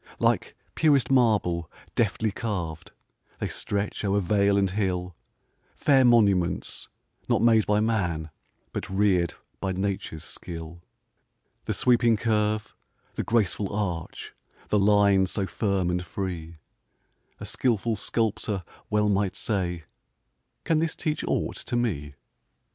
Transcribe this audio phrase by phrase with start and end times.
[0.17, 2.89] Like purest marble, deftly carv'd,
[3.37, 5.15] They stretch o'er vale and hill,
[5.75, 6.89] Fair monuments,
[7.29, 8.31] not made by man,
[8.73, 10.81] But rear'd by nature's skill.
[11.65, 12.73] The sweeping curve,
[13.13, 14.33] the graceful arch,
[14.69, 16.57] The line so firm and free;
[17.39, 19.83] A skilful sculptor well might say:
[20.63, 22.15] "Can this teach aught to me?"